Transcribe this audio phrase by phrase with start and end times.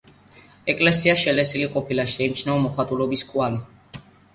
[0.73, 3.67] ეკლესია შელესილი ყოფილა, შეიმჩნევა მოხატულობის კვალი.